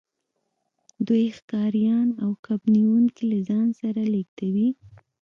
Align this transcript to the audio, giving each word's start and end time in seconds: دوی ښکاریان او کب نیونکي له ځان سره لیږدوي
دوی 1.07 1.25
ښکاریان 1.37 2.07
او 2.23 2.31
کب 2.45 2.61
نیونکي 2.75 3.23
له 3.31 3.37
ځان 3.47 3.67
سره 3.81 4.01
لیږدوي 4.13 4.69